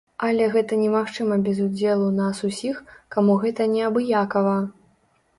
Але 0.27 0.45
гэта 0.53 0.77
немагчыма 0.83 1.35
без 1.47 1.59
удзелу 1.65 2.07
нас 2.21 2.39
усіх, 2.49 2.79
каму 3.17 3.35
гэта 3.43 3.67
неабыякава. 3.75 4.55